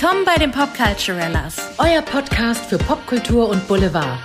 [0.00, 1.58] Willkommen bei den Popculturellas.
[1.76, 4.18] Euer Podcast für Popkultur und Boulevard.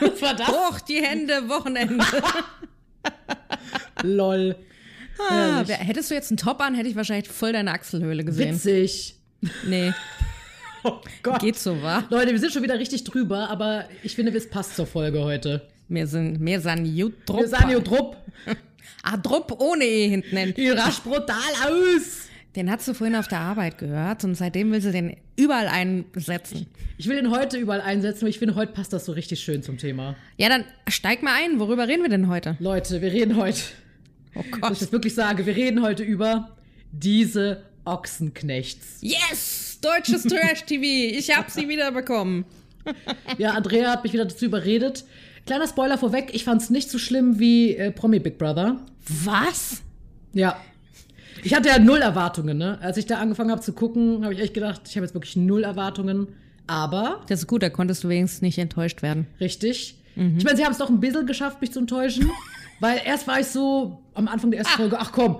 [0.00, 0.48] Was war das?
[0.48, 2.04] Hoch die Hände, Wochenende.
[4.02, 4.56] Lol.
[5.30, 8.56] Ah, hättest du jetzt einen Top an, hätte ich wahrscheinlich voll deine Achselhöhle gesehen.
[8.56, 9.14] Witzig.
[9.64, 9.92] Nee,
[10.82, 11.38] Oh Gott.
[11.38, 12.02] geht so, wa?
[12.10, 15.68] Leute, wir sind schon wieder richtig drüber, aber ich finde, es passt zur Folge heute.
[15.94, 17.50] Wir sind, wir sind gut drupp.
[17.50, 18.16] Wir hier Drupp.
[19.02, 20.36] Ah, drupp ohne E hinten.
[20.36, 20.54] hin.
[20.56, 22.28] Die rasch brutal aus.
[22.56, 26.66] Den hast du vorhin auf der Arbeit gehört und seitdem will sie den überall einsetzen.
[26.98, 29.62] Ich will den heute überall einsetzen, weil ich finde, heute passt das so richtig schön
[29.62, 30.16] zum Thema.
[30.36, 31.58] Ja, dann steig mal ein.
[31.60, 32.56] Worüber reden wir denn heute?
[32.58, 33.58] Leute, wir reden heute,
[34.34, 34.70] Oh dass ich Gott.
[34.82, 36.56] das wirklich sage, wir reden heute über
[36.92, 38.98] diese Ochsenknechts.
[39.00, 39.78] Yes!
[39.80, 41.16] Deutsches Trash-TV.
[41.18, 42.44] Ich hab sie wiederbekommen.
[43.38, 45.04] Ja, Andrea hat mich wieder dazu überredet.
[45.46, 48.76] Kleiner Spoiler vorweg, ich fand es nicht so schlimm wie äh, Promi Big Brother.
[49.24, 49.82] Was?
[50.32, 50.56] Ja.
[51.42, 52.78] Ich hatte ja null Erwartungen, ne?
[52.80, 55.34] Als ich da angefangen habe zu gucken, habe ich echt gedacht, ich habe jetzt wirklich
[55.36, 56.28] null Erwartungen.
[56.68, 59.26] Aber, Das ist gut, da konntest du wenigstens nicht enttäuscht werden.
[59.40, 59.96] richtig.
[60.14, 62.30] Ich meine, sie haben es doch ein bisschen geschafft, mich zu enttäuschen.
[62.80, 65.38] Weil erst war ich so am Anfang der ersten Folge, ach komm,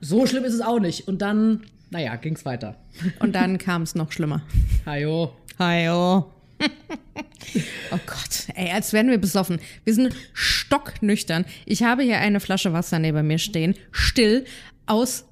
[0.00, 1.06] so schlimm ist es auch nicht.
[1.06, 2.74] Und dann, naja, ging's weiter.
[3.20, 4.42] Und dann kam es noch schlimmer.
[4.84, 5.32] Hajo.
[5.60, 6.26] Hajo.
[7.92, 9.58] oh Gott, ey, als wären wir besoffen.
[9.84, 11.44] Wir sind stocknüchtern.
[11.66, 14.44] Ich habe hier eine Flasche Wasser neben mir stehen, still
[14.86, 15.24] aus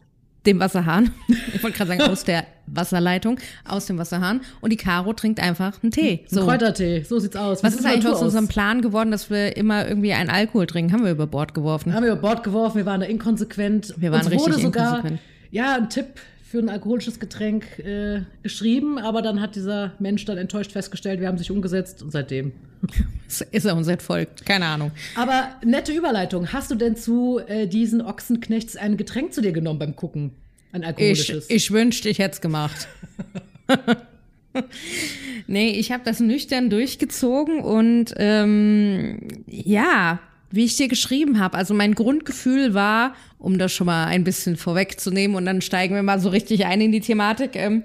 [0.46, 1.10] dem Wasserhahn.
[1.54, 4.42] Ich wollte gerade sagen, aus der Wasserleitung, aus dem Wasserhahn.
[4.60, 6.24] Und die Caro trinkt einfach einen Tee.
[6.28, 6.40] So.
[6.40, 6.46] So.
[6.46, 7.62] Kräutertee, so sieht's aus.
[7.64, 10.92] Was Wie ist eigentlich aus unserem Plan geworden, dass wir immer irgendwie einen Alkohol trinken?
[10.92, 11.94] Haben wir über Bord geworfen.
[11.94, 13.94] Haben wir über Bord geworfen, wir waren da inkonsequent.
[13.96, 15.20] Wir waren Uns richtig inkonsequent.
[15.50, 16.06] ja, ein Tipp
[16.50, 21.28] für ein alkoholisches Getränk äh, geschrieben, aber dann hat dieser Mensch dann enttäuscht festgestellt, wir
[21.28, 22.52] haben sich umgesetzt und seitdem.
[23.50, 24.46] Ist er uns entfolgt.
[24.46, 24.92] Keine Ahnung.
[25.14, 26.50] Aber nette Überleitung.
[26.52, 30.30] Hast du denn zu äh, diesen Ochsenknechts ein Getränk zu dir genommen beim Gucken?
[30.72, 31.50] Ein Ich, alkoholisches?
[31.50, 32.88] ich wünschte, ich hätte es gemacht.
[35.46, 40.20] nee, ich habe das nüchtern durchgezogen und ähm, ja,
[40.50, 44.56] wie ich dir geschrieben habe, also mein Grundgefühl war, um das schon mal ein bisschen
[44.56, 47.82] vorwegzunehmen und dann steigen wir mal so richtig ein in die Thematik, ähm,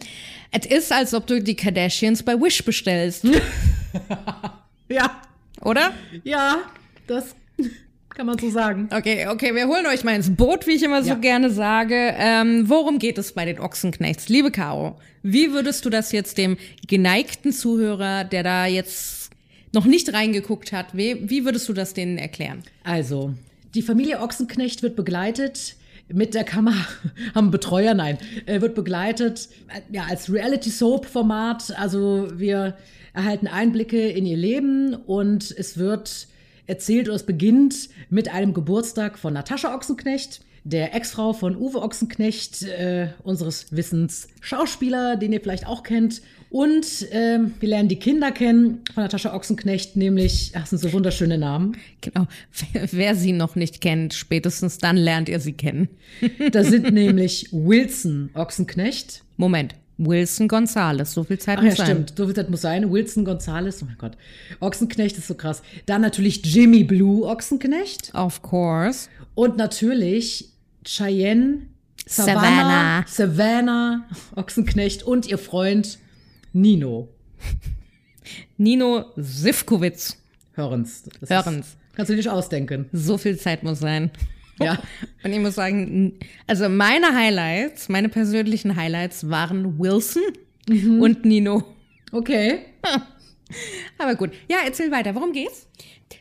[0.52, 3.26] es ist, als ob du die Kardashians bei Wish bestellst,
[4.90, 5.22] ja,
[5.62, 5.92] oder?
[6.24, 6.58] ja,
[7.08, 7.36] das
[8.10, 8.90] kann man so sagen.
[8.96, 11.16] Okay, okay, wir holen euch mal ins Boot, wie ich immer so Ja.
[11.16, 12.14] gerne sage.
[12.18, 14.30] Ähm, worum geht es bei den Ochsenknechts?
[14.30, 19.32] Liebe Caro, wie würdest du das jetzt dem geneigten Zuhörer, der da jetzt
[19.72, 22.62] noch nicht reingeguckt hat, wie, wie würdest du das denen erklären?
[22.84, 23.34] Also,
[23.74, 25.76] die Familie Ochsenknecht wird begleitet
[26.08, 26.86] mit der Kamera,
[27.36, 31.78] haben Betreuer, nein, äh, wird begleitet äh, ja, als Reality-Soap-Format.
[31.80, 32.76] Also wir
[33.14, 36.28] erhalten Einblicke in ihr Leben und es wird
[36.66, 42.64] erzählt oder es beginnt mit einem Geburtstag von Natascha Ochsenknecht, der Ex-Frau von Uwe Ochsenknecht,
[42.64, 46.22] äh, unseres Wissens Schauspieler, den ihr vielleicht auch kennt.
[46.54, 50.94] Und ähm, wir lernen die Kinder kennen von Natascha Ochsenknecht, nämlich, ach, das sind so
[50.94, 51.76] wunderschöne Namen.
[52.02, 52.28] Genau,
[52.72, 55.90] wer, wer sie noch nicht kennt, spätestens dann lernt ihr sie kennen.
[56.52, 59.24] Da sind nämlich Wilson Ochsenknecht.
[59.36, 61.88] Moment, Wilson Gonzalez, so viel Zeit Ach ja, muss sein.
[61.88, 62.14] stimmt.
[62.16, 62.92] So viel Zeit muss sein.
[62.92, 64.16] Wilson Gonzalez, oh mein Gott.
[64.60, 65.64] Ochsenknecht ist so krass.
[65.88, 68.14] Dann natürlich Jimmy Blue Ochsenknecht.
[68.14, 69.10] Of course.
[69.34, 70.52] Und natürlich
[70.86, 71.64] Cheyenne,
[72.06, 73.06] Savannah.
[73.08, 75.98] Savannah, Savannah Ochsenknecht und ihr Freund
[76.54, 77.10] Nino
[78.58, 80.18] Nino Sivkowitz.
[80.54, 81.04] Hörens.
[81.20, 81.68] Das Hörens.
[81.68, 82.90] Ist, kannst du dir nicht ausdenken.
[82.94, 84.12] So viel Zeit muss sein.
[84.60, 84.80] Ja.
[85.24, 86.14] Und ich muss sagen,
[86.48, 90.22] also meine Highlights, meine persönlichen Highlights waren Wilson
[91.02, 91.64] und Nino.
[92.12, 92.60] Okay.
[93.98, 94.32] Aber gut.
[94.48, 95.14] Ja, erzähl weiter.
[95.16, 95.68] Worum geht's?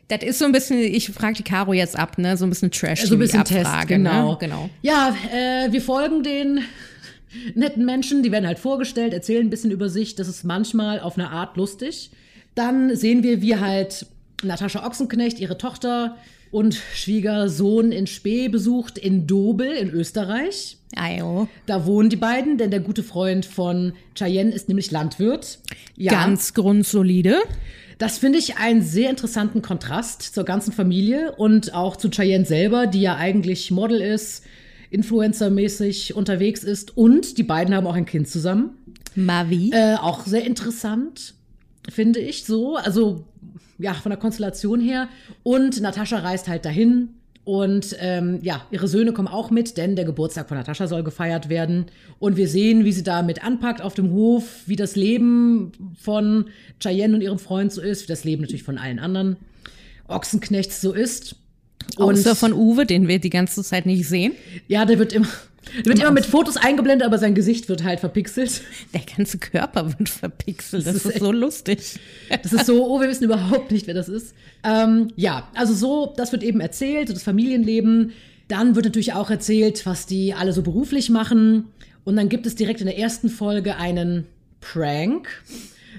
[0.09, 2.37] Das ist so ein bisschen, ich frage die Caro jetzt ab, ne?
[2.37, 4.32] So ein bisschen trash So ein bisschen Abfrage, Test, genau.
[4.32, 4.38] Ne?
[4.41, 4.70] genau.
[4.81, 6.60] Ja, äh, wir folgen den
[7.54, 10.14] netten Menschen, die werden halt vorgestellt, erzählen ein bisschen über sich.
[10.14, 12.11] Das ist manchmal auf eine Art lustig.
[12.55, 14.06] Dann sehen wir, wie halt
[14.43, 16.17] Natascha Ochsenknecht ihre Tochter
[16.50, 20.76] und Schwiegersohn in Spee besucht, in Dobel in Österreich.
[20.94, 21.49] Ayo.
[21.64, 25.61] Da wohnen die beiden, denn der gute Freund von Cheyenne ist nämlich Landwirt.
[25.96, 27.38] Ja, Ganz grundsolide.
[27.96, 32.87] das finde ich einen sehr interessanten Kontrast zur ganzen Familie und auch zu Cheyenne selber,
[32.87, 34.44] die ja eigentlich Model ist,
[34.92, 38.76] Influencer-mäßig unterwegs ist und die beiden haben auch ein Kind zusammen.
[39.14, 39.70] Mavi.
[39.72, 41.34] Äh, auch sehr interessant,
[41.90, 42.76] finde ich so.
[42.76, 43.24] Also,
[43.78, 45.08] ja, von der Konstellation her.
[45.42, 47.10] Und Natascha reist halt dahin.
[47.44, 51.48] Und ähm, ja, ihre Söhne kommen auch mit, denn der Geburtstag von Natascha soll gefeiert
[51.48, 51.86] werden.
[52.20, 56.46] Und wir sehen, wie sie da mit anpackt auf dem Hof, wie das Leben von
[56.80, 59.36] Cheyenne und ihrem Freund so ist, wie das Leben natürlich von allen anderen
[60.06, 61.36] Ochsenknechts so ist.
[61.96, 64.32] Außer von Uwe, den wir die ganze Zeit nicht sehen.
[64.69, 65.29] Ja, der wird immer,
[65.79, 68.62] der wird immer mit Fotos eingeblendet, aber sein Gesicht wird halt verpixelt.
[68.94, 70.87] Der ganze Körper wird verpixelt.
[70.87, 72.00] Das, das ist, ist so lustig.
[72.43, 74.34] Das ist so, oh, wir wissen überhaupt nicht, wer das ist.
[74.64, 78.12] Ähm, ja, also so, das wird eben erzählt, so das Familienleben.
[78.49, 81.67] Dann wird natürlich auch erzählt, was die alle so beruflich machen.
[82.05, 84.26] Und dann gibt es direkt in der ersten Folge einen
[84.61, 85.28] Prank.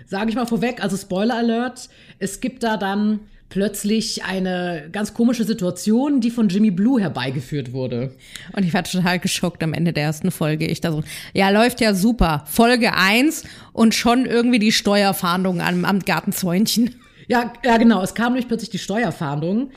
[0.06, 1.90] Sage ich mal vorweg, also Spoiler Alert.
[2.20, 3.22] Es gibt da dann
[3.54, 8.16] plötzlich eine ganz komische Situation, die von Jimmy Blue herbeigeführt wurde.
[8.54, 10.66] Und ich war total geschockt am Ende der ersten Folge.
[10.66, 11.04] Ich da so,
[11.36, 12.46] ja, läuft ja super.
[12.50, 16.96] Folge 1 und schon irgendwie die Steuerfahndung am, am Gartenzäunchen.
[17.28, 18.02] Ja, ja, genau.
[18.02, 19.70] Es kam nämlich plötzlich die Steuerfahndung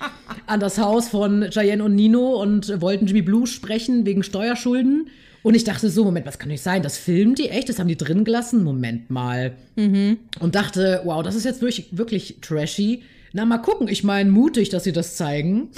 [0.47, 5.11] an das Haus von Cheyenne und Nino und wollten Jimmy Blue sprechen wegen Steuerschulden.
[5.43, 6.83] Und ich dachte so, Moment, was kann nicht sein?
[6.83, 7.69] Das filmen die echt?
[7.69, 8.65] Das haben die drin gelassen?
[8.65, 9.53] Moment mal.
[9.77, 10.17] Mhm.
[10.41, 13.03] Und dachte, wow, das ist jetzt wirklich, wirklich trashy.
[13.37, 13.87] Na, mal gucken.
[13.89, 15.69] Ich meine, mutig, dass sie das zeigen.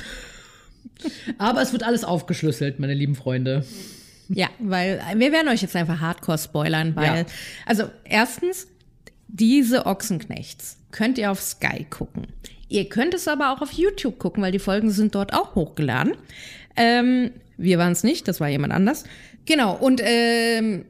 [1.38, 3.64] Aber es wird alles aufgeschlüsselt, meine lieben Freunde.
[4.28, 7.26] Ja, weil wir werden euch jetzt einfach hardcore spoilern, weil, ja.
[7.66, 8.68] also erstens,
[9.26, 12.28] diese Ochsenknechts könnt ihr auf Sky gucken.
[12.68, 16.14] Ihr könnt es aber auch auf YouTube gucken, weil die Folgen sind dort auch hochgeladen.
[16.76, 19.02] Ähm, wir waren es nicht, das war jemand anders.
[19.46, 20.84] Genau, und ähm,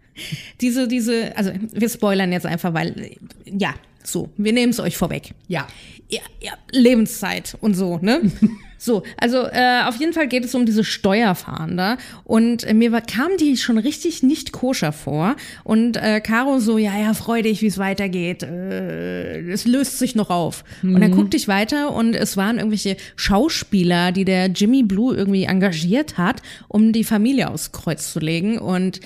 [0.60, 3.16] diese, diese, also wir spoilern jetzt einfach, weil,
[3.46, 5.34] ja, so, wir nehmen es euch vorweg.
[5.48, 5.66] Ja
[6.08, 8.20] ja, ja, Lebenszeit und so, ne?
[8.76, 13.00] So, also äh, auf jeden Fall geht es um diese Steuerfahnder und äh, mir war,
[13.00, 17.62] kam die schon richtig nicht koscher vor und äh, Caro so, ja, ja, freu dich,
[17.62, 20.64] wie es weitergeht, äh, es löst sich noch auf.
[20.82, 20.96] Mhm.
[20.96, 21.16] Und dann mhm.
[21.16, 26.42] guckte ich weiter und es waren irgendwelche Schauspieler, die der Jimmy Blue irgendwie engagiert hat,
[26.68, 29.00] um die Familie aufs Kreuz zu legen und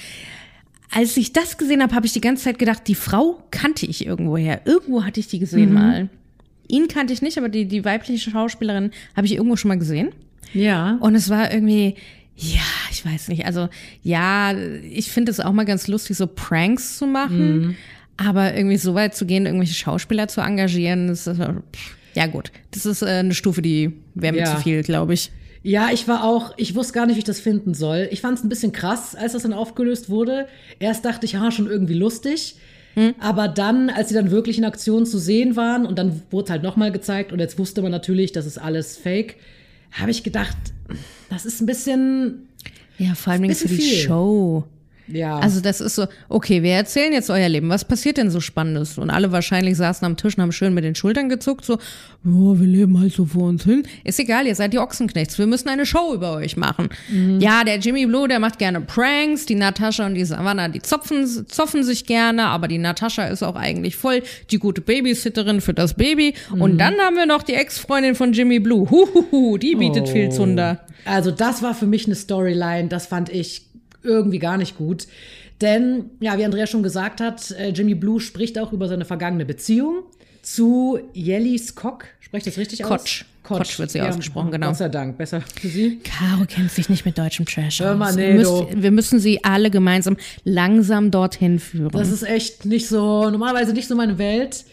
[0.91, 4.07] als ich das gesehen habe, habe ich die ganze Zeit gedacht, die Frau kannte ich
[4.07, 4.63] irgendwoher.
[4.65, 5.75] Irgendwo hatte ich die gesehen mhm.
[5.75, 6.09] mal.
[6.69, 10.11] Ihn kannte ich nicht, aber die, die weibliche Schauspielerin habe ich irgendwo schon mal gesehen.
[10.53, 10.99] Ja.
[11.01, 11.95] Und es war irgendwie,
[12.37, 13.47] ja, ich weiß nicht.
[13.47, 13.69] Also,
[14.03, 17.59] ja, ich finde es auch mal ganz lustig, so Pranks zu machen.
[17.59, 17.77] Mhm.
[18.17, 21.41] Aber irgendwie so weit zu gehen, irgendwelche Schauspieler zu engagieren, das ist,
[22.15, 22.51] ja gut.
[22.73, 24.57] Das ist äh, eine Stufe, die wäre mir ja.
[24.57, 25.31] zu viel, glaube ich.
[25.63, 28.09] Ja, ich war auch, ich wusste gar nicht, wie ich das finden soll.
[28.11, 30.47] Ich fand es ein bisschen krass, als das dann aufgelöst wurde.
[30.79, 32.57] Erst dachte ich, ja, schon irgendwie lustig.
[32.95, 33.15] Hm.
[33.19, 36.51] Aber dann, als sie dann wirklich in Aktion zu sehen waren und dann wurde es
[36.51, 39.37] halt nochmal gezeigt und jetzt wusste man natürlich, das ist alles Fake,
[39.93, 40.57] habe ich gedacht,
[41.31, 42.49] das ist ein bisschen.
[42.99, 43.99] Ja, vor allem für die viel.
[43.99, 44.65] Show.
[45.11, 45.39] Ja.
[45.39, 47.69] Also das ist so, okay, wir erzählen jetzt euer Leben.
[47.69, 48.99] Was passiert denn so Spannendes?
[48.99, 51.79] Und alle wahrscheinlich saßen am Tisch und haben schön mit den Schultern gezuckt, so,
[52.25, 53.85] oh, wir leben halt so vor uns hin.
[54.05, 55.39] Ist egal, ihr seid die Ochsenknechts.
[55.39, 56.89] Wir müssen eine Show über euch machen.
[57.11, 57.41] Mhm.
[57.41, 59.47] Ja, der Jimmy Blue, der macht gerne Pranks.
[59.47, 62.47] Die Natascha und die Savannah, die zopfen, zoffen sich gerne.
[62.47, 66.35] Aber die Natascha ist auch eigentlich voll die gute Babysitterin für das Baby.
[66.53, 66.61] Mhm.
[66.61, 68.91] Und dann haben wir noch die Ex-Freundin von Jimmy Blue.
[68.91, 70.13] Huhuhu, die bietet oh.
[70.13, 70.81] viel Zunder.
[71.05, 72.89] Also das war für mich eine Storyline.
[72.89, 73.68] Das fand ich
[74.09, 75.07] irgendwie gar nicht gut.
[75.61, 79.45] Denn, ja, wie Andrea schon gesagt hat, äh, Jimmy Blue spricht auch über seine vergangene
[79.45, 80.05] Beziehung
[80.43, 82.05] zu Jelly Skok.
[82.21, 82.93] Sprecht das richtig Kotsch.
[82.93, 83.25] aus?
[83.43, 83.59] Kotsch.
[83.59, 84.69] Kotsch wird sie ja, ausgesprochen, genau.
[84.69, 86.01] Gott sei Dank, besser für sie.
[86.05, 88.17] Caro kennt sich nicht mit deutschem Trash Hör mal, aus.
[88.17, 91.91] Nee, müsst, wir müssen sie alle gemeinsam langsam dorthin führen.
[91.91, 94.65] Das ist echt nicht so, normalerweise nicht so meine Welt.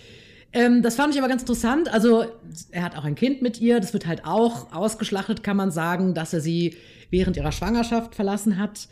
[0.51, 1.94] Ähm, das fand ich aber ganz interessant.
[1.94, 2.25] Also,
[2.72, 3.80] er hat auch ein Kind mit ihr.
[3.80, 6.75] Das wird halt auch ausgeschlachtet, kann man sagen, dass er sie
[7.10, 8.88] während ihrer Schwangerschaft verlassen hat.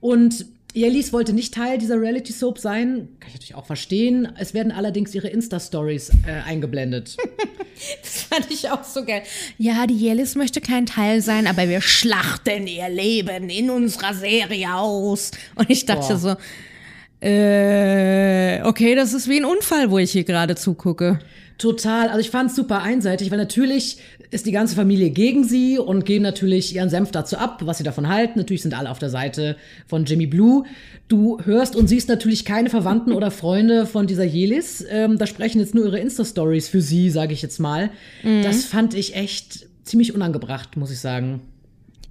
[0.00, 4.28] Und Jellis wollte nicht Teil dieser Reality Soap sein, kann ich natürlich auch verstehen.
[4.38, 7.16] Es werden allerdings ihre Insta-Stories äh, eingeblendet.
[8.02, 9.22] das fand ich auch so geil.
[9.58, 14.74] Ja, die Jellis möchte kein Teil sein, aber wir schlachten ihr Leben in unserer Serie
[14.74, 15.32] aus.
[15.56, 16.18] Und ich dachte Boah.
[16.18, 21.18] so, äh, okay, das ist wie ein Unfall, wo ich hier gerade zugucke.
[21.60, 22.08] Total.
[22.08, 23.98] Also ich fand es super einseitig, weil natürlich
[24.30, 27.84] ist die ganze Familie gegen sie und geben natürlich ihren Senf dazu ab, was sie
[27.84, 28.38] davon halten.
[28.38, 30.64] Natürlich sind alle auf der Seite von Jimmy Blue.
[31.08, 34.82] Du hörst und siehst natürlich keine Verwandten oder Freunde von dieser Jelis.
[34.88, 37.90] Ähm, da sprechen jetzt nur ihre Insta-Stories für sie, sage ich jetzt mal.
[38.22, 38.42] Mhm.
[38.42, 41.42] Das fand ich echt ziemlich unangebracht, muss ich sagen.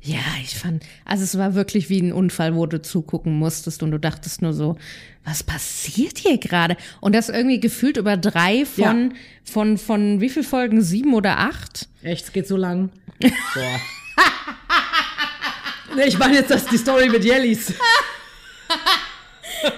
[0.01, 3.91] Ja, ich fand, also es war wirklich wie ein Unfall, wo du zugucken musstest und
[3.91, 4.77] du dachtest nur so,
[5.25, 6.77] was passiert hier gerade?
[7.01, 9.17] Und das irgendwie gefühlt über drei von, ja.
[9.43, 10.81] von, von wie viel Folgen?
[10.81, 11.89] Sieben oder acht?
[12.01, 12.91] Echt, es geht so lang.
[13.19, 13.79] Boah.
[15.95, 17.73] nee, ich meine jetzt das, die Story mit Jellies.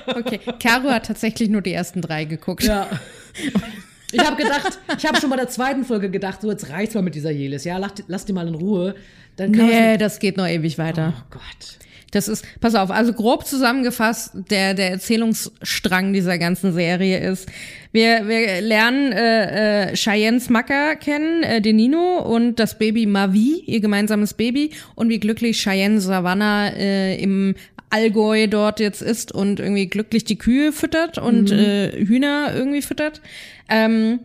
[0.05, 2.63] okay, Caro hat tatsächlich nur die ersten drei geguckt.
[2.63, 2.87] Ja.
[4.11, 7.01] Ich habe gedacht, ich habe schon bei der zweiten Folge gedacht, so jetzt reicht's mal
[7.01, 7.63] mit dieser Jelis.
[7.63, 8.95] Ja, lass, lass die mal in Ruhe.
[9.35, 11.13] Dann nee, das geht noch ewig weiter.
[11.17, 11.77] Oh Gott.
[12.11, 17.49] Das ist, pass auf, also grob zusammengefasst, der, der Erzählungsstrang dieser ganzen Serie ist,
[17.93, 23.63] wir, wir lernen äh, äh, Cheyennes Macker kennen, äh, den Nino und das Baby Mavi,
[23.65, 27.55] ihr gemeinsames Baby und wie glücklich Cheyenne Savannah äh, im
[27.91, 31.59] Allgäu dort jetzt ist und irgendwie glücklich die Kühe füttert und Mhm.
[31.59, 33.21] äh, Hühner irgendwie füttert.
[33.69, 34.19] Ähm,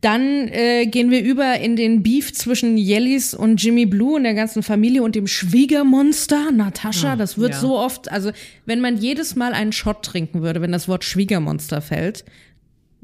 [0.00, 4.34] dann äh, gehen wir über in den Beef zwischen Jellis und Jimmy Blue und der
[4.34, 7.16] ganzen Familie und dem Schwiegermonster Natascha.
[7.16, 7.58] Das wird ja.
[7.58, 8.30] so oft, also
[8.64, 12.24] wenn man jedes Mal einen Shot trinken würde, wenn das Wort Schwiegermonster fällt,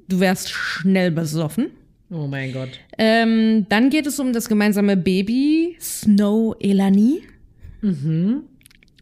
[0.09, 1.67] du wärst schnell besoffen.
[2.11, 2.69] Oh mein Gott.
[2.97, 7.23] Ähm, dann geht es um das gemeinsame Baby Snow Elani.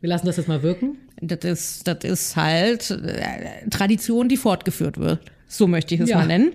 [0.02, 0.98] Wir lassen das jetzt mal wirken.
[1.20, 5.20] Das ist, das ist halt äh, Tradition, die fortgeführt wird.
[5.46, 6.16] So möchte ich es Ja.
[6.18, 6.52] mal nennen.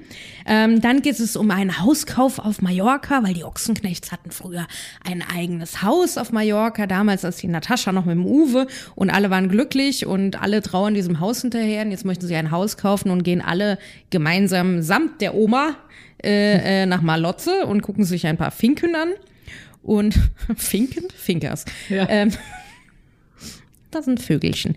[0.47, 4.67] Ähm, dann geht es um einen Hauskauf auf Mallorca, weil die Ochsenknechts hatten früher
[5.05, 9.29] ein eigenes Haus auf Mallorca, damals als die Natascha noch mit dem Uwe und alle
[9.29, 11.83] waren glücklich und alle trauern diesem Haus hinterher.
[11.85, 13.77] Und jetzt möchten sie ein Haus kaufen und gehen alle
[14.09, 15.75] gemeinsam samt der Oma
[16.23, 19.09] äh, äh, nach Malotze und gucken sich ein paar Finken an.
[19.83, 20.15] Und
[20.57, 21.05] Finken?
[21.15, 21.63] Finkers.
[21.87, 22.07] Ja.
[22.09, 22.31] Ähm,
[23.91, 24.75] das sind Vögelchen.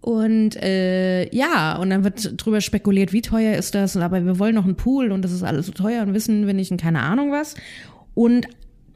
[0.00, 3.96] Und äh, ja, und dann wird drüber spekuliert, wie teuer ist das?
[3.96, 6.54] Aber wir wollen noch einen Pool und das ist alles so teuer und wissen wir
[6.54, 7.56] nicht und keine Ahnung was.
[8.14, 8.46] Und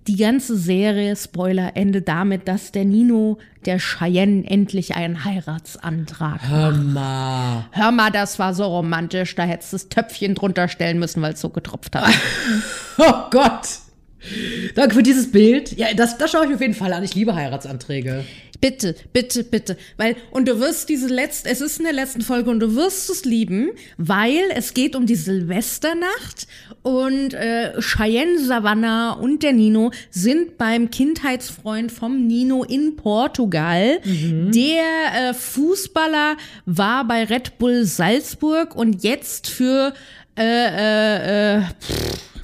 [0.07, 6.73] die ganze Serie, Spoiler, endet damit, dass der Nino der Cheyenne endlich einen Heiratsantrag Hör
[6.73, 7.66] mal.
[7.73, 11.35] Hör mal, das war so romantisch, da hättest du das Töpfchen drunter stellen müssen, weil
[11.35, 12.12] es so getropft hat.
[13.02, 13.78] Oh Gott.
[14.74, 15.76] Danke für dieses Bild.
[15.76, 17.02] Ja, das, das schaue ich mir auf jeden Fall an.
[17.02, 18.24] Ich liebe Heiratsanträge.
[18.60, 19.78] Bitte, bitte, bitte.
[19.96, 23.08] Weil, und du wirst diese letzte, es ist in der letzten Folge und du wirst
[23.08, 26.46] es lieben, weil es geht um die Silvesternacht
[26.82, 34.00] und äh, Cheyenne Savannah und der Nino sind beim Kindheitsfreund vom Nino in Portugal.
[34.04, 36.36] Der äh, Fußballer
[36.66, 39.94] war bei Red Bull Salzburg und jetzt für
[40.38, 41.62] äh, äh, äh,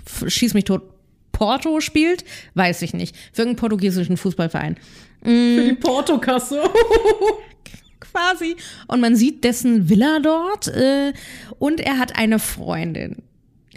[0.07, 0.96] pff, schieß mich tot.
[1.37, 2.25] Porto spielt,
[2.55, 3.15] weiß ich nicht.
[3.33, 4.77] Für irgendeinen portugiesischen Fußballverein
[5.23, 6.63] Für die Portokasse.
[8.01, 8.57] quasi.
[8.87, 10.69] Und man sieht dessen Villa dort.
[10.69, 11.13] Äh,
[11.59, 13.17] und er hat eine Freundin.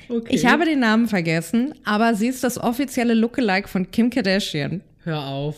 [0.08, 0.34] Okay.
[0.34, 4.82] Ich habe den Namen vergessen, aber sie ist das offizielle Lookalike von Kim Kardashian.
[5.04, 5.58] Hör auf.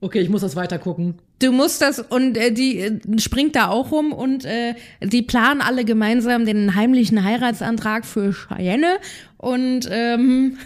[0.00, 1.14] Okay, ich muss das weiter gucken.
[1.38, 5.60] Du musst das und äh, die äh, springt da auch rum und äh, die planen
[5.60, 8.98] alle gemeinsam den heimlichen Heiratsantrag für Cheyenne
[9.38, 10.58] und ähm,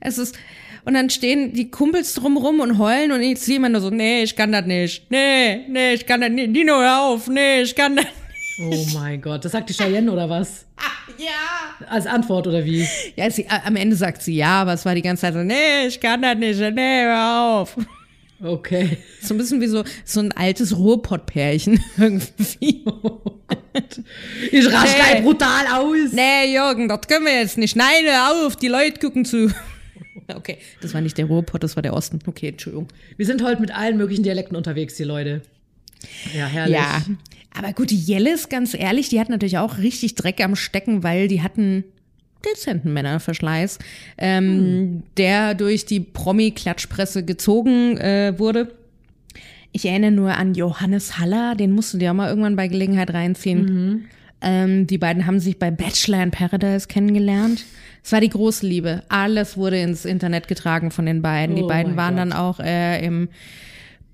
[0.00, 0.36] es ist
[0.84, 4.22] und dann stehen die Kumpels drumrum und heulen und ich sehe immer nur so, nee,
[4.22, 5.10] ich kann das nicht.
[5.10, 6.54] Nee, nee, ich kann das nicht.
[6.54, 7.26] Dino, hör auf.
[7.26, 8.06] Nee, ich kann das
[8.58, 9.44] Oh mein Gott.
[9.44, 10.64] Das sagt die Cheyenne oder was?
[11.18, 11.86] Ja.
[11.88, 12.86] Als Antwort oder wie?
[13.14, 15.86] Ja, sie, am Ende sagt sie ja, aber es war die ganze Zeit so, nee,
[15.86, 16.58] ich kann das nicht.
[16.74, 17.76] Nee, hör auf.
[18.42, 18.98] Okay.
[19.22, 22.84] So ein bisschen wie so, so ein altes Ruhrpott-Pärchen irgendwie.
[24.50, 25.02] Ich raste Nee.
[25.02, 25.22] hey.
[25.22, 26.12] brutal aus.
[26.12, 27.76] Nee, Jürgen, das können wir jetzt nicht.
[27.76, 29.50] Nein, hör auf, die Leute gucken zu.
[30.34, 32.18] Okay, das war nicht der Ruhrpott, das war der Osten.
[32.26, 32.88] Okay, Entschuldigung.
[33.16, 35.42] Wir sind heute mit allen möglichen Dialekten unterwegs hier, Leute.
[36.36, 36.74] Ja, herrlich.
[36.74, 37.00] Ja,
[37.56, 41.28] aber gut, die Jellis, ganz ehrlich, die hat natürlich auch richtig Dreck am Stecken, weil
[41.28, 41.84] die hatten
[42.44, 43.78] dezenten Männerverschleiß,
[44.18, 48.74] ähm, der durch die Promi-Klatschpresse gezogen äh, wurde.
[49.76, 53.12] Ich erinnere nur an Johannes Haller, den musst du dir auch mal irgendwann bei Gelegenheit
[53.12, 54.08] reinziehen.
[54.40, 57.62] Ähm, die beiden haben sich bei Bachelor in Paradise kennengelernt.
[58.02, 59.02] Es war die große Liebe.
[59.10, 61.56] Alles wurde ins Internet getragen von den beiden.
[61.56, 62.20] Die Oh beiden waren Gott.
[62.22, 63.28] dann auch äh, im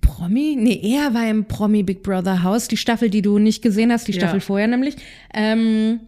[0.01, 0.57] Promi?
[0.59, 4.09] Nee, er war im Promi Big Brother Haus, die Staffel, die du nicht gesehen hast,
[4.09, 4.19] die Ja.
[4.23, 4.97] Staffel vorher nämlich.
[5.33, 6.01] Ähm,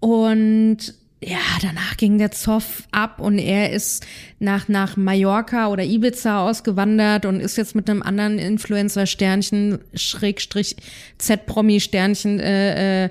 [0.00, 0.78] und
[1.22, 4.06] ja, danach ging der Zoff ab und er ist
[4.38, 10.76] nach, nach Mallorca oder Ibiza ausgewandert und ist jetzt mit einem anderen Influencer-Sternchen, Schrägstrich
[11.18, 13.10] Z-Promi-Sternchen, äh, äh,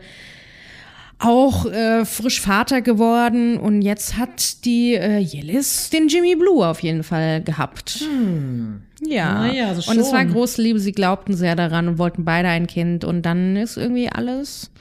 [1.20, 3.58] auch äh, frisch Vater geworden.
[3.58, 8.06] Und jetzt hat die äh, Yellis den Jimmy Blue auf jeden Fall gehabt.
[9.02, 9.42] Ja.
[9.42, 12.48] Ah ja, so und es war große Liebe, sie glaubten sehr daran und wollten beide
[12.48, 13.04] ein Kind.
[13.04, 14.72] Und dann ist irgendwie alles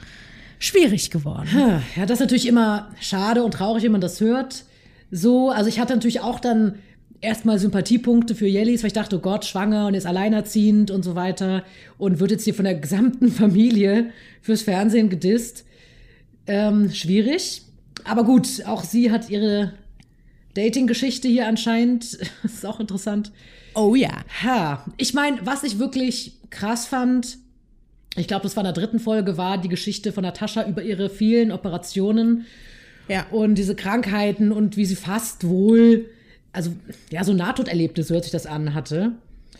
[0.59, 1.49] schwierig geworden.
[1.95, 4.65] Ja, das ist natürlich immer schade und traurig, wenn man das hört.
[5.09, 6.75] So, also ich hatte natürlich auch dann
[7.21, 11.15] erstmal Sympathiepunkte für Jellis, weil ich dachte, oh Gott, schwanger und ist alleinerziehend und so
[11.15, 11.63] weiter
[11.97, 14.11] und wird jetzt hier von der gesamten Familie
[14.41, 15.65] fürs Fernsehen gedisst.
[16.47, 17.63] Ähm, schwierig.
[18.05, 19.73] Aber gut, auch sie hat ihre
[20.53, 22.17] Dating-Geschichte hier anscheinend.
[22.43, 23.31] Das ist auch interessant.
[23.75, 24.23] Oh ja.
[24.43, 27.37] Ha, ich meine, was ich wirklich krass fand,
[28.15, 31.09] ich glaube, das war in der dritten Folge, war die Geschichte von Natascha über ihre
[31.09, 32.45] vielen Operationen
[33.07, 33.25] Ja.
[33.31, 36.05] und diese Krankheiten und wie sie fast wohl,
[36.51, 36.71] also
[37.11, 39.11] ja, so Nahtoderlebnis, so hört sich das an, hatte.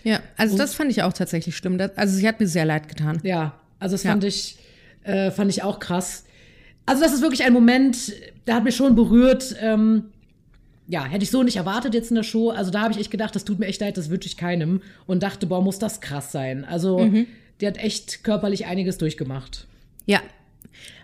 [0.04, 1.78] Ja, also das fand ich auch tatsächlich schlimm.
[1.78, 3.20] Das, also sie hat mir sehr leid getan.
[3.24, 4.12] Ja, also das Ja.
[4.12, 4.58] fand ich,
[5.04, 6.26] äh, fand ich auch krass.
[6.86, 8.14] Also das ist wirklich ein Moment,
[8.48, 9.56] der hat mich schon berührt.
[9.62, 10.06] Ähm,
[10.88, 12.50] ja, hätte ich so nicht erwartet jetzt in der Show.
[12.50, 14.82] Also da habe ich echt gedacht, das tut mir echt leid, das wünsche ich keinem.
[15.06, 16.66] Und dachte, boah, muss das krass sein.
[16.66, 17.12] Also
[17.60, 19.68] die hat echt körperlich einiges durchgemacht.
[20.06, 20.22] Ja.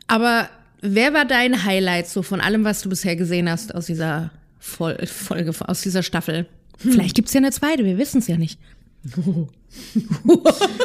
[0.08, 0.50] Aber
[0.82, 5.06] wer war dein Highlight so von allem, was du bisher gesehen hast aus dieser Fol
[5.06, 6.48] Folge, aus dieser Staffel?
[6.78, 8.60] Vielleicht gibt's ja eine zweite, wir wissen es ja nicht.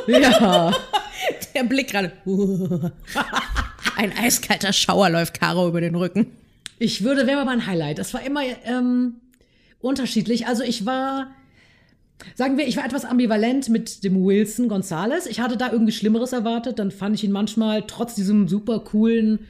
[0.09, 0.73] Ja.
[1.55, 2.13] Der Blick gerade.
[3.97, 6.27] Ein eiskalter Schauer läuft Caro über den Rücken.
[6.79, 7.99] Ich würde, wer war mein Highlight?
[7.99, 9.17] Das war immer ähm,
[9.81, 10.47] unterschiedlich.
[10.47, 11.29] Also ich war,
[12.35, 15.27] sagen wir, ich war etwas ambivalent mit dem Wilson Gonzalez.
[15.27, 16.79] Ich hatte da irgendwie Schlimmeres erwartet.
[16.79, 19.41] Dann fand ich ihn manchmal trotz diesem super coolen,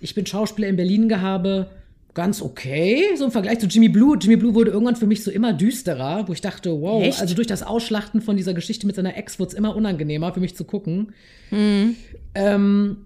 [0.00, 1.70] ich bin Schauspieler in Berlin Gehabe,
[2.14, 3.04] ganz okay.
[3.16, 4.16] So im Vergleich zu Jimmy Blue.
[4.20, 7.20] Jimmy Blue wurde irgendwann für mich so immer düsterer, wo ich dachte, wow, Echt?
[7.20, 10.40] also durch das Ausschlachten von dieser Geschichte mit seiner Ex wurde es immer unangenehmer für
[10.40, 11.12] mich zu gucken.
[11.50, 12.96] Ähm,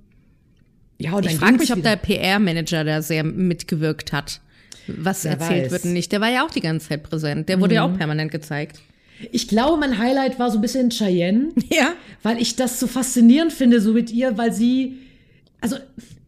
[0.99, 4.41] ja, und Ich frage mich, ob der PR-Manager da sehr mitgewirkt hat.
[4.87, 5.73] Was Wer erzählt weiß.
[5.73, 6.11] wird und nicht.
[6.13, 7.49] Der war ja auch die ganze Zeit präsent.
[7.49, 8.81] Der wurde ja auch permanent gezeigt.
[9.31, 11.51] Ich glaube, mein Highlight war so ein bisschen Cheyenne.
[11.71, 11.95] Ja.
[12.23, 14.99] weil ich das so faszinierend finde, so mit ihr, weil sie,
[15.61, 15.77] also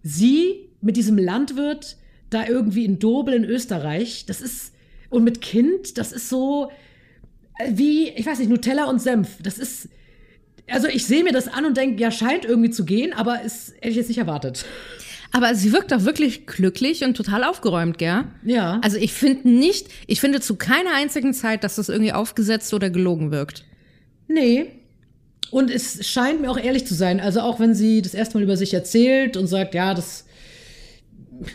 [0.02, 1.96] sie mit diesem Landwirt
[2.30, 4.72] da irgendwie in Dobel in Österreich, das ist,
[5.10, 6.70] und mit Kind, das ist so
[7.58, 9.38] äh, wie, ich weiß nicht, Nutella und Senf.
[9.42, 9.88] Das ist,
[10.68, 13.72] also ich sehe mir das an und denke, ja, scheint irgendwie zu gehen, aber es
[13.76, 14.64] hätte ich jetzt nicht erwartet.
[15.34, 18.22] Aber sie wirkt auch wirklich glücklich und total aufgeräumt, gell?
[18.44, 18.78] Ja.
[18.84, 22.88] Also ich finde nicht, ich finde zu keiner einzigen Zeit, dass das irgendwie aufgesetzt oder
[22.88, 23.64] gelogen wirkt.
[24.28, 24.66] Nee.
[25.50, 27.18] Und es scheint mir auch ehrlich zu sein.
[27.18, 30.24] Also auch wenn sie das erste Mal über sich erzählt und sagt, ja, dass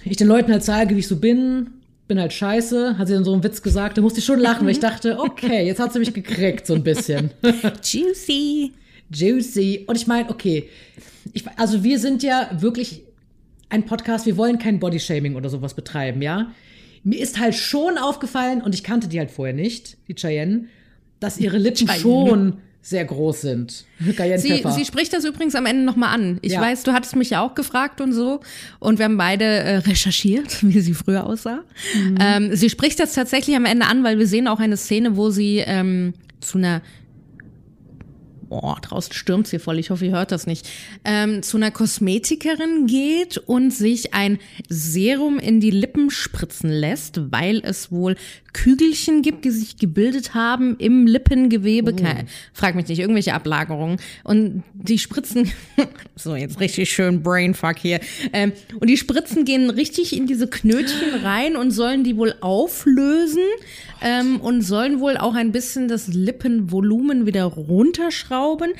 [0.03, 1.69] ich den Leuten halt sage, wie ich so bin,
[2.09, 4.65] bin halt scheiße, hat sie dann so einen Witz gesagt, da musste ich schon lachen,
[4.65, 7.31] weil ich dachte, okay, jetzt hat sie mich gekriegt, so ein bisschen.
[7.81, 8.73] Juicy.
[9.09, 9.85] Juicy.
[9.87, 10.67] Und ich meine, okay,
[11.31, 13.03] ich, also wir sind ja wirklich
[13.69, 16.51] ein Podcast, wir wollen kein Bodyshaming oder sowas betreiben, ja.
[17.03, 20.65] Mir ist halt schon aufgefallen, und ich kannte die halt vorher nicht, die Cheyenne,
[21.19, 21.99] dass ihre Lippen Cheyenne.
[22.01, 23.85] schon sehr groß sind.
[24.37, 26.39] Sie, sie spricht das übrigens am Ende nochmal an.
[26.41, 26.61] Ich Ja.
[26.61, 28.39] weiß, du hattest mich ja auch gefragt und so.
[28.79, 31.59] Und wir haben beide äh, recherchiert, wie sie früher aussah.
[32.19, 35.29] Ähm, sie spricht das tatsächlich am Ende an, weil wir sehen auch eine Szene, wo
[35.29, 36.81] sie ähm, zu einer
[38.49, 39.77] Boah, draußen stürmt's hier voll.
[39.77, 40.67] Ich hoffe, ihr hört das nicht.
[41.05, 47.61] Ähm, zu einer Kosmetikerin geht und sich ein Serum in die Lippen spritzen lässt, weil
[47.63, 48.15] es wohl
[48.51, 51.93] Kügelchen gibt, die sich gebildet haben im Lippengewebe.
[51.93, 53.97] Ke- Frag mich nicht, irgendwelche Ablagerungen.
[54.23, 55.51] Und die Spritzen,
[56.15, 57.99] so jetzt richtig schön Brainfuck hier.
[58.33, 63.43] Ähm, und die Spritzen gehen richtig in diese Knötchen rein und sollen die wohl auflösen
[64.01, 68.73] ähm, und sollen wohl auch ein bisschen das Lippenvolumen wieder runterschrauben.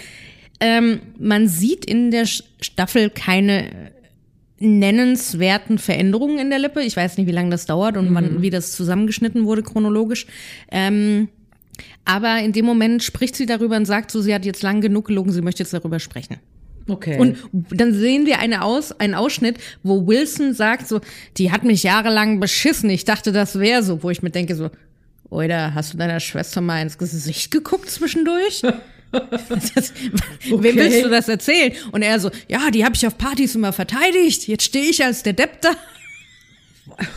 [0.59, 3.91] Ähm, man sieht in der Staffel keine
[4.59, 6.81] nennenswerten Veränderungen in der Lippe.
[6.81, 10.27] Ich weiß nicht, wie lange das dauert und wann, wie das zusammengeschnitten wurde chronologisch.
[10.69, 11.29] Ähm,
[12.05, 15.07] aber in dem Moment spricht sie darüber und sagt so, sie hat jetzt lang genug
[15.07, 16.37] gelogen, sie möchte jetzt darüber sprechen.
[16.87, 17.17] okay.
[17.17, 17.37] Und
[17.71, 20.99] dann sehen wir eine Aus, einen Ausschnitt, wo Wilson sagt so,
[21.37, 22.89] die hat mich jahrelang beschissen.
[22.89, 24.69] Ich dachte, das wäre so, wo ich mir denke so,
[25.29, 28.61] oder hast du deiner Schwester mal ins Gesicht geguckt zwischendurch?
[29.11, 29.91] Das,
[30.45, 31.73] Wem willst du das erzählen?
[31.91, 34.47] Und er so, ja, die habe ich auf Partys immer verteidigt.
[34.47, 35.71] Jetzt stehe ich als der Depp da.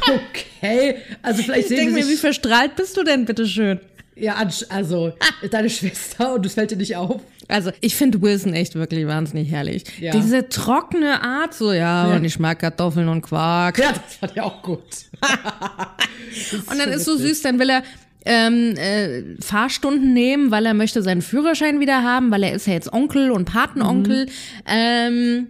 [0.09, 0.97] okay.
[1.21, 3.79] Also vielleicht Ich denke mir, wie verstrahlt bist du denn, bitteschön?
[4.15, 4.37] ja,
[4.69, 5.13] also
[5.51, 7.21] deine Schwester und es fällt dir nicht auf.
[7.49, 9.85] Also, ich finde Wilson echt wirklich wahnsinnig herrlich.
[10.01, 10.13] Ja.
[10.13, 12.17] Diese trockene Art, so, ja, Ja.
[12.17, 13.79] und ich mag Kartoffeln und Quark.
[13.79, 14.81] Ja, das fand ich auch gut.
[16.71, 17.83] Und dann ist so süß, dann will er
[18.25, 22.75] ähm, äh, Fahrstunden nehmen, weil er möchte seinen Führerschein wieder haben, weil er ist ja
[22.75, 24.27] jetzt Onkel und Patenonkel.
[24.67, 25.49] Ähm,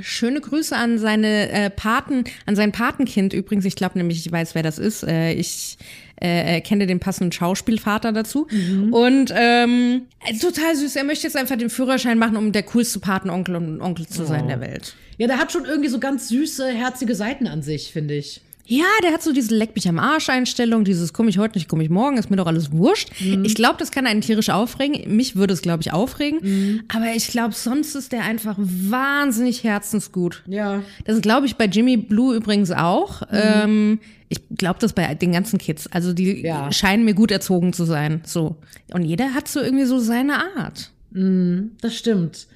[0.00, 3.64] schöne Grüße an seine äh, Paten, an sein Patenkind übrigens.
[3.64, 5.02] Ich glaube nämlich, ich weiß, wer das ist.
[5.04, 5.78] Äh, ich
[6.20, 8.48] äh, kenne den passenden Schauspielvater dazu.
[8.90, 10.96] Und ähm, äh, total süß.
[10.96, 14.48] Er möchte jetzt einfach den Führerschein machen, um der coolste Patenonkel und Onkel zu sein
[14.48, 14.94] der Welt.
[15.16, 18.40] Ja, der hat schon irgendwie so ganz süße, herzige Seiten an sich, finde ich.
[18.70, 21.68] Ja, der hat so diese Leck mich am Arsch Einstellung, dieses komm ich heute nicht,
[21.68, 23.08] komm ich morgen, ist mir doch alles wurscht.
[23.42, 25.16] Ich glaube, das kann einen tierisch aufregen.
[25.16, 26.84] Mich würde es, glaube ich, aufregen.
[26.94, 30.42] Aber ich glaube, sonst ist der einfach wahnsinnig herzensgut.
[30.46, 30.82] Ja.
[31.06, 33.22] Das glaube ich bei Jimmy Blue übrigens auch.
[33.32, 35.86] Ähm, ich glaube das bei den ganzen Kids.
[35.86, 36.70] Also die Ja.
[36.70, 38.20] scheinen mir gut erzogen zu sein.
[38.26, 38.56] So.
[38.92, 40.90] Und jeder hat so irgendwie so seine Art.
[41.10, 42.46] Das stimmt.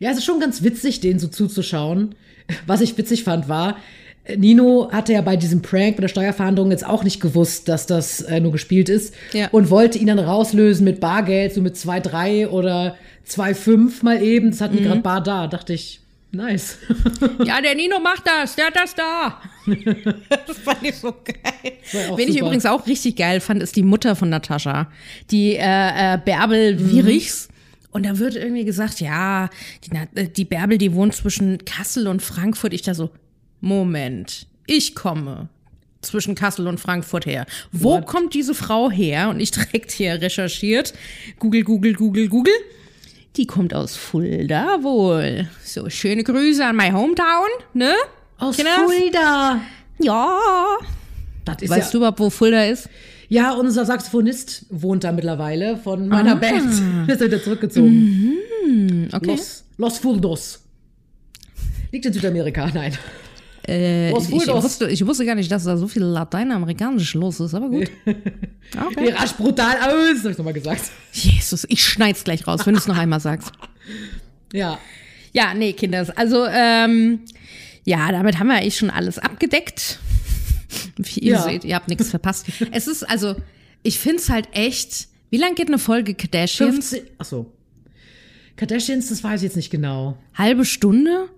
[0.00, 2.14] Ja, es ist schon ganz witzig, denen so zuzuschauen.
[2.66, 3.78] Was ich witzig fand, war,
[4.36, 8.20] Nino hatte ja bei diesem Prank bei der Steuerverhandlung jetzt auch nicht gewusst, dass das
[8.22, 9.48] äh, nur gespielt ist Ja.
[9.50, 12.96] und wollte ihn dann rauslösen mit Bargeld, so mit 2,3 oder
[13.28, 14.50] 2,5 mal eben.
[14.50, 14.64] Das Mhm.
[14.64, 15.48] hatten die gerade bar da.
[15.48, 16.78] Dachte ich, nice.
[17.44, 19.40] Ja, der Nino macht das, der hat das da.
[20.46, 21.72] das fand ich so geil.
[22.16, 24.88] Wen ich übrigens auch richtig geil fand, ist die Mutter von Natascha.
[25.32, 27.48] Die äh, äh, Bärbel Wierichs.
[27.90, 29.50] Und da wird irgendwie gesagt, ja,
[29.84, 32.72] die, äh, die Bärbel, die wohnt zwischen Kassel und Frankfurt.
[32.72, 33.10] Ich da so,
[33.62, 35.48] Moment, ich komme
[36.02, 37.46] zwischen Kassel und Frankfurt her.
[37.70, 38.06] Wo What?
[38.06, 39.28] kommt diese Frau her?
[39.30, 40.92] Und ich direkt hier recherchiert.
[41.38, 42.52] Google, Google, Google, Google.
[43.36, 45.48] Die kommt aus Fulda wohl.
[45.64, 47.94] So, schöne Grüße an my Hometown, ne?
[48.38, 48.80] Aus Kinders?
[48.84, 49.60] Fulda.
[50.00, 50.38] Ja.
[51.44, 52.88] Das ist Weißt ja, du überhaupt, wo Fulda ist?
[53.28, 56.16] Ja, unser Saxophonist wohnt da mittlerweile von Ah.
[56.16, 57.06] meiner Band.
[57.08, 58.36] Der ist wieder zurückgezogen.
[58.66, 59.08] Mhm.
[59.12, 59.26] Okay.
[59.30, 60.58] Los, Los Fuldos.
[61.92, 62.92] Liegt in Südamerika, nein.
[63.68, 67.54] Äh, ich, ich, wusste, ich wusste gar nicht, dass da so viel Lateinamerikanisch los ist,
[67.54, 67.90] aber gut.
[68.06, 68.16] Die
[68.86, 69.12] Okay.
[69.12, 70.82] rasch brutal aus, hab ich nochmal gesagt.
[71.12, 73.52] Jesus, ich schneid's gleich raus, wenn du es noch einmal sagst.
[74.54, 74.78] Ja.
[75.32, 76.10] Ja, nee, Kinders.
[76.10, 77.20] Also, ähm,
[77.84, 79.98] ja, damit haben wir eigentlich schon alles abgedeckt.
[80.98, 81.42] Wie ihr Ja.
[81.42, 82.46] seht, ihr habt nichts verpasst.
[82.70, 83.36] Es ist, also,
[83.82, 85.08] ich find's halt echt.
[85.30, 86.90] Wie lang geht eine Folge Kardashians?
[86.90, 87.50] 15, achso.
[88.56, 90.18] Kardashians, das weiß ich jetzt nicht genau.
[90.34, 91.28] Halbe Stunde?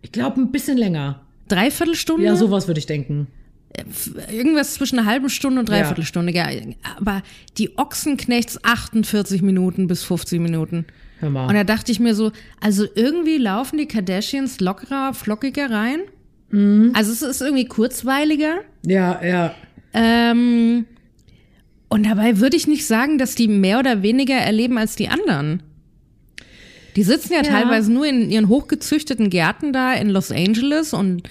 [0.00, 1.21] Ich glaube, ein bisschen länger.
[1.52, 2.24] Dreiviertelstunde?
[2.24, 3.28] Ja, sowas würde ich denken.
[4.30, 6.32] Irgendwas zwischen einer halben Stunde und Dreiviertelstunde.
[6.32, 6.46] Ja.
[6.98, 7.22] Aber
[7.56, 10.86] die Ochsenknechts 48 Minuten bis 50 Minuten.
[11.20, 11.46] Hör mal.
[11.46, 16.00] Und da dachte ich mir so, also irgendwie laufen die Kardashians lockerer, flockiger rein.
[16.50, 16.90] Mhm.
[16.94, 18.60] Also es ist irgendwie kurzweiliger.
[18.84, 19.54] ja, ja.
[19.94, 20.86] Ähm,
[21.88, 25.62] und dabei würde ich nicht sagen, dass die mehr oder weniger erleben als die anderen.
[26.96, 27.50] Die sitzen ja, Ja.
[27.50, 31.22] teilweise nur in ihren hochgezüchteten Gärten da in Los Angeles und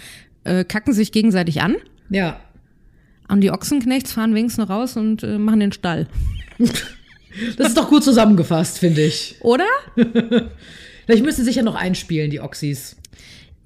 [0.43, 1.75] äh, kacken sich gegenseitig an.
[2.09, 2.39] Ja.
[3.27, 6.07] Und die Ochsenknechts fahren wenigstens noch raus und äh, machen den Stall.
[7.57, 9.35] Das ist doch gut zusammengefasst, finde ich.
[9.39, 9.65] Oder?
[11.05, 12.97] Vielleicht müssen sie sich ja noch einspielen, die Oxys.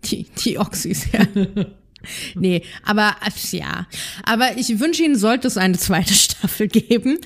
[0.04, 1.22] Die, die Oxys, ja.
[2.36, 3.16] nee, aber
[3.52, 3.88] ja.
[4.24, 7.18] Aber ich wünsche Ihnen, sollte es eine zweite Staffel geben,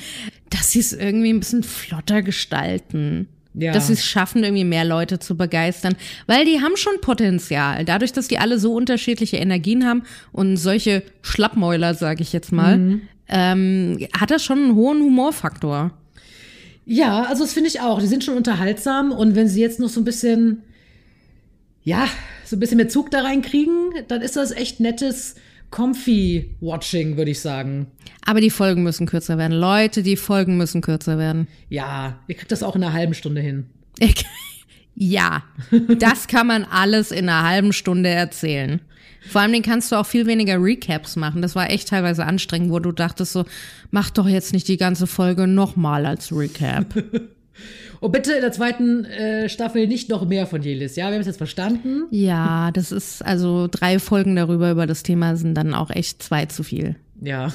[0.49, 3.27] dass sie es irgendwie ein bisschen flotter gestalten.
[3.53, 3.71] Ja.
[3.71, 5.95] Dass sie es schaffen, irgendwie mehr Leute zu begeistern.
[6.27, 7.83] Weil die haben schon Potenzial.
[7.83, 12.99] Dadurch, dass die alle so unterschiedliche Energien haben und solche Schlappmäuler, sage ich jetzt mal,
[13.27, 15.91] ähm, hat das schon einen hohen Humorfaktor.
[16.85, 17.99] Ja, also das finde ich auch.
[17.99, 20.63] Die sind schon unterhaltsam und wenn sie jetzt noch so ein bisschen,
[21.83, 22.07] ja,
[22.45, 25.35] so ein bisschen mehr Zug da reinkriegen, dann ist das echt nettes
[25.71, 27.87] Comfy-Watching, würde ich sagen.
[28.25, 29.57] Aber die Folgen müssen kürzer werden.
[29.57, 31.47] Leute, die Folgen müssen kürzer werden.
[31.69, 33.65] Ja, ihr kriegt das auch in einer halben Stunde hin.
[33.99, 34.25] Ich-
[35.01, 35.43] Ja,
[35.97, 38.81] das kann man alles in einer halben Stunde erzählen.
[39.29, 41.41] Vor allem den kannst du auch viel weniger Recaps machen.
[41.41, 43.45] Das war echt teilweise anstrengend, wo du dachtest so,
[43.91, 47.01] mach doch jetzt nicht die ganze Folge nochmal als Recap.
[47.99, 51.07] Und bitte in der zweiten äh, Staffel nicht noch mehr von Jelis, ja?
[51.07, 52.03] Wir haben es jetzt verstanden.
[52.11, 56.45] Ja, das ist also drei Folgen darüber über das Thema sind dann auch echt zwei
[56.45, 56.95] zu viel.
[57.21, 57.51] Ja.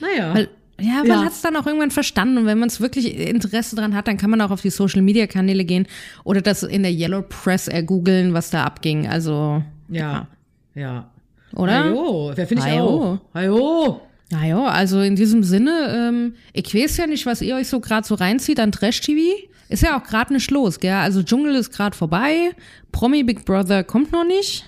[0.00, 0.34] Naja.
[0.34, 0.48] Weil,
[0.80, 1.24] ja, man Ja.
[1.24, 4.16] hat es dann auch irgendwann verstanden und wenn man es wirklich Interesse dran hat, dann
[4.18, 5.86] kann man auch auf die Social Media Kanäle gehen
[6.22, 9.08] oder das in der Yellow Press ergoogeln, was da abging.
[9.08, 10.28] Also, ja.
[10.74, 11.10] Ja.
[11.54, 11.84] oder?
[11.84, 12.84] Hajo, wer finde ich Hajo.
[12.84, 13.34] auch.
[13.34, 14.00] Hajo.
[14.30, 18.06] Naja, also in diesem Sinne, ähm, ich weiß ja nicht, was ihr euch so gerade
[18.06, 19.20] so reinzieht an Trash-TV.
[19.68, 20.92] Ist ja auch gerade nicht los, gell?
[20.92, 22.50] Also Dschungel ist gerade vorbei,
[22.92, 24.64] Promi Big Brother kommt noch nicht.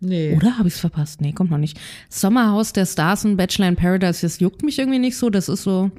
[0.00, 0.34] Nee.
[0.36, 1.20] Oder habe ich's verpasst?
[1.20, 1.78] Nee, kommt noch nicht.
[2.08, 5.28] Sommerhaus der Stars und Bachelor in Paradise, das juckt mich irgendwie nicht so.
[5.28, 5.90] Das ist so.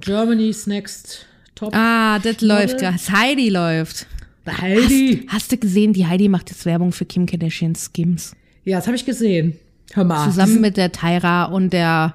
[0.00, 1.26] Germany's Next
[1.58, 1.74] Top.
[1.74, 2.96] Ah, das läuft gerade.
[3.10, 4.06] Heidi läuft.
[4.46, 5.24] Heidi.
[5.26, 8.36] Hast, hast du gesehen, die Heidi macht jetzt Werbung für Kim Kardashian Skims.
[8.64, 9.58] Ja, das habe ich gesehen.
[9.92, 10.24] Hör mal.
[10.24, 12.14] Zusammen mit der Tyra und der,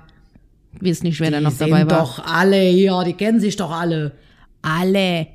[0.82, 2.00] weiß nicht, wer da noch sind dabei war.
[2.00, 4.12] doch alle hier, die kennen sich doch alle.
[4.62, 5.28] Alle.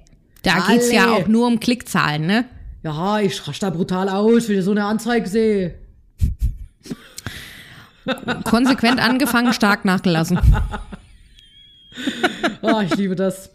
[0.42, 1.12] Da geht's ja Alle.
[1.12, 2.44] auch nur um Klickzahlen, ne?
[2.82, 5.74] Ja, ich rasch da brutal aus, wenn ich so eine Anzeige sehe.
[8.44, 10.38] Konsequent angefangen, stark nachgelassen.
[12.62, 13.50] Ah, ich liebe das.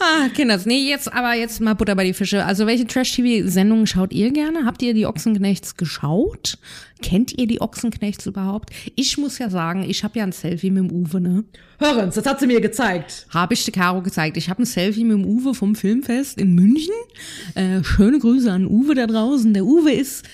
[0.00, 2.44] Ah, Kinders, nee, jetzt aber jetzt mal Butter bei die Fische.
[2.44, 4.64] Also welche Trash-TV-Sendungen schaut ihr gerne?
[4.64, 6.58] Habt ihr die Ochsenknechts geschaut?
[7.02, 8.70] Kennt ihr die Ochsenknechts überhaupt?
[8.96, 11.44] Ich muss ja sagen, ich habe ja ein Selfie mit dem Uwe, ne?
[11.78, 13.26] Hörens, das hat sie mir gezeigt.
[13.30, 14.36] Habe ich der Caro gezeigt.
[14.36, 16.94] Ich habe ein Selfie mit dem Uwe vom Filmfest in München.
[17.54, 19.52] Äh, schöne Grüße an Uwe da draußen.
[19.54, 20.24] Der Uwe ist,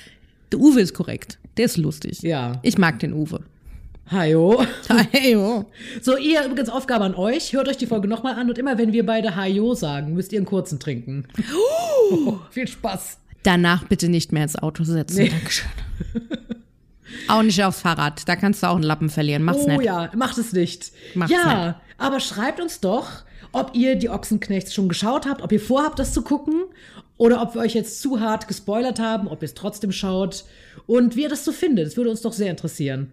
[0.52, 1.38] der Uwe ist korrekt.
[1.56, 2.22] Der ist lustig.
[2.22, 2.60] Ja.
[2.62, 3.40] Ich mag den Uwe.
[4.10, 4.64] Hajo.
[5.36, 5.64] Oh.
[6.00, 7.52] So, ihr übrigens Aufgabe an euch.
[7.52, 10.38] Hört euch die Folge nochmal an und immer wenn wir beide Hajo sagen, müsst ihr
[10.38, 11.26] einen kurzen trinken.
[12.22, 13.18] Oh, viel Spaß.
[13.42, 15.28] Danach bitte nicht mehr ins Auto setzen.
[15.30, 15.68] Dankeschön.
[17.28, 18.28] Auch nicht aufs Fahrrad.
[18.28, 19.42] Da kannst du auch einen Lappen verlieren.
[19.42, 19.84] Mach's oh nicht.
[19.84, 20.92] ja, macht es nicht.
[21.14, 23.08] Macht's ja, aber schreibt uns doch,
[23.52, 26.64] ob ihr die Ochsenknechts schon geschaut habt, ob ihr vorhabt, das zu gucken
[27.16, 30.44] oder ob wir euch jetzt zu hart gespoilert haben, ob ihr es trotzdem schaut
[30.86, 31.86] und wie ihr das so findet.
[31.86, 33.12] Das würde uns doch sehr interessieren.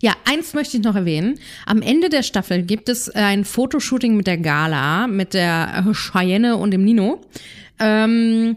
[0.00, 1.38] Ja, eins möchte ich noch erwähnen.
[1.66, 6.70] Am Ende der Staffel gibt es ein Fotoshooting mit der Gala, mit der Cheyenne und
[6.70, 7.20] dem Nino.
[7.78, 8.56] Ähm,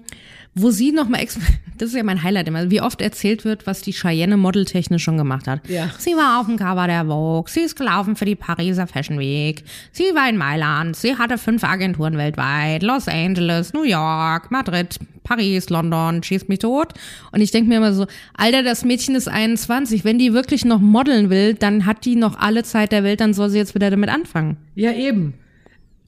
[0.56, 1.26] wo sie nochmal,
[1.78, 5.18] das ist ja mein Highlight immer, wie oft erzählt wird, was die Cheyenne modeltechnisch schon
[5.18, 5.68] gemacht hat.
[5.68, 5.90] Ja.
[5.98, 9.64] Sie war auf dem Cover der Vogue, sie ist gelaufen für die Pariser Fashion Week,
[9.92, 15.70] sie war in Mailand, sie hatte fünf Agenturen weltweit, Los Angeles, New York, Madrid, Paris,
[15.70, 16.94] London, schießt mich tot.
[17.32, 20.80] Und ich denke mir immer so, Alter, das Mädchen ist 21, wenn die wirklich noch
[20.80, 23.90] modeln will, dann hat die noch alle Zeit der Welt, dann soll sie jetzt wieder
[23.90, 24.58] damit anfangen.
[24.76, 25.34] Ja, eben.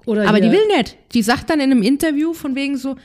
[0.05, 0.97] Oder Aber die will nicht.
[1.13, 2.95] Die sagt dann in einem Interview von wegen so,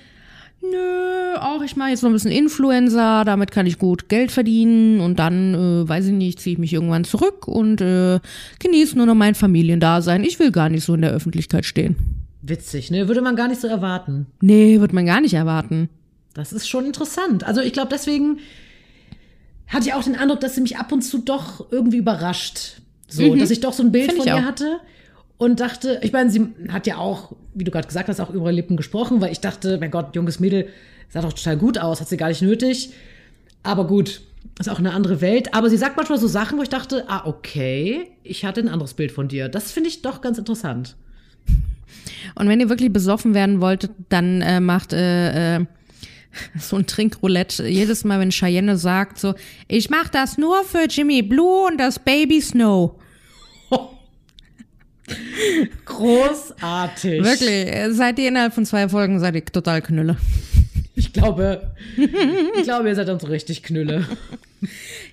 [0.63, 5.01] nö, auch ich mache jetzt noch ein bisschen Influencer, damit kann ich gut Geld verdienen
[5.01, 8.21] und dann, äh, weiß ich nicht, ziehe ich mich irgendwann zurück und äh,
[8.59, 10.25] genieße nur noch mein Familiendasein.
[10.25, 11.97] Ich will gar nicht so in der Öffentlichkeit stehen.
[12.43, 13.09] Witzig, ne?
[13.09, 14.27] Würde man gar nicht so erwarten.
[14.41, 15.89] Nee, wird man gar nicht erwarten.
[16.35, 17.45] Das ist schon interessant.
[17.45, 18.39] Also ich glaube, deswegen
[19.67, 22.81] hatte ich auch den Eindruck, dass sie mich ab und zu doch irgendwie überrascht.
[23.09, 24.81] So, dass ich doch so ein Bild Find von ihr hatte
[25.41, 28.45] und dachte, ich meine, sie hat ja auch, wie du gerade gesagt hast, auch über
[28.45, 30.69] ihre Lippen gesprochen, weil ich dachte, mein Gott, junges Mädel,
[31.09, 32.93] sah doch total gut aus, hat sie gar nicht nötig.
[33.63, 34.21] Aber gut,
[34.59, 35.55] ist auch eine andere Welt.
[35.55, 38.93] Aber sie sagt manchmal so Sachen, wo ich dachte, ah, okay, ich hatte ein anderes
[38.93, 39.49] Bild von dir.
[39.49, 40.95] Das finde ich doch ganz interessant.
[42.35, 45.65] Und wenn ihr wirklich besoffen werden wolltet, dann äh, macht äh, äh,
[46.61, 49.35] so ein Trinkroulette jedes Mal, wenn Cheyenne sagt so,
[49.69, 53.00] ich mach das nur für Jimmy Blue und das Baby Snow.
[55.85, 57.23] Großartig.
[57.23, 60.17] Wirklich, äh, seid ihr innerhalb von zwei Folgen, seid ihr total Knülle.
[60.95, 64.07] Ich glaube, ich glaube, ihr seid uns richtig Knülle.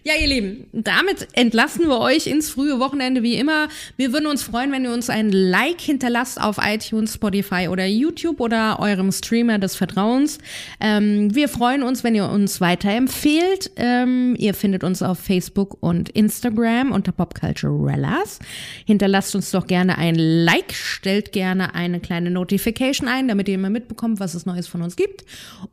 [0.08, 3.68] Ja, ihr Lieben, damit entlassen wir euch ins frühe Wochenende wie immer.
[3.98, 8.40] Wir würden uns freuen, wenn ihr uns ein Like hinterlasst auf iTunes, Spotify oder YouTube
[8.40, 10.38] oder eurem Streamer des Vertrauens.
[10.80, 13.72] Ähm, wir freuen uns, wenn ihr uns weiterempfehlt.
[13.76, 18.40] Ähm, ihr findet uns auf Facebook und Instagram unter Popculturellas.
[18.86, 23.70] Hinterlasst uns doch gerne ein Like, stellt gerne eine kleine Notification ein, damit ihr immer
[23.70, 25.26] mitbekommt, was es Neues von uns gibt.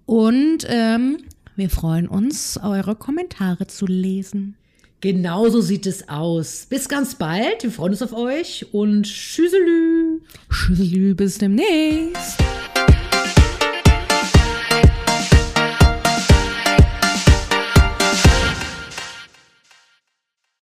[0.06, 1.18] Und ähm,
[1.56, 4.56] wir freuen uns, eure Kommentare zu lesen.
[5.00, 6.66] Genauso sieht es aus.
[6.68, 7.62] Bis ganz bald.
[7.62, 10.20] Wir freuen uns auf euch und tschüsselü.
[10.50, 12.42] Tschüssi, bis demnächst.